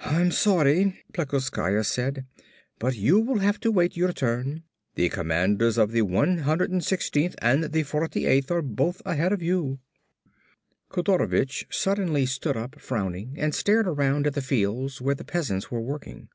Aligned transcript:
"I'm 0.00 0.30
sorry," 0.32 1.02
Plekoskaya 1.14 1.82
said, 1.82 2.26
"but 2.78 2.94
you 2.94 3.18
will 3.18 3.38
have 3.38 3.58
to 3.60 3.70
wait 3.72 3.96
your 3.96 4.12
turn. 4.12 4.64
The 4.96 5.08
commanders 5.08 5.78
of 5.78 5.92
the 5.92 6.02
116th 6.02 7.34
and 7.38 7.64
the 7.64 7.84
48th 7.84 8.50
are 8.50 8.60
both 8.60 9.00
ahead 9.06 9.32
of 9.32 9.40
you." 9.42 9.78
Kodorovich 10.90 11.64
suddenly 11.70 12.26
stood 12.26 12.58
up 12.58 12.78
frowning 12.78 13.34
and 13.38 13.54
stared 13.54 13.88
around 13.88 14.26
at 14.26 14.34
the 14.34 14.42
fields 14.42 15.00
where 15.00 15.14
the 15.14 15.24
peasants 15.24 15.70
were 15.70 15.80
working. 15.80 16.28